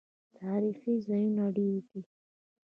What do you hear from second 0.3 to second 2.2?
تاریخي ځایونه یې ډیر دي.